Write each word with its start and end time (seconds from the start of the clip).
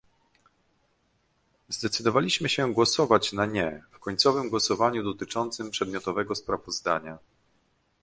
Zdecydowaliśmy 1.69 2.49
się 2.49 2.73
głosować 2.73 3.33
na 3.33 3.45
"nie" 3.45 3.83
w 3.91 3.99
końcowym 3.99 4.49
głosowaniu 4.49 5.03
dotyczącym 5.03 5.71
przedmiotowego 5.71 6.35
sprawozdania 6.35 7.17